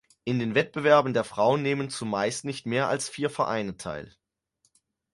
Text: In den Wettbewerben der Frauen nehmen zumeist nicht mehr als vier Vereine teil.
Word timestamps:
In 0.23 0.39
den 0.39 0.55
Wettbewerben 0.55 1.13
der 1.13 1.23
Frauen 1.23 1.61
nehmen 1.61 1.91
zumeist 1.91 2.43
nicht 2.43 2.65
mehr 2.65 2.87
als 2.87 3.07
vier 3.07 3.29
Vereine 3.29 3.77
teil. 3.77 4.15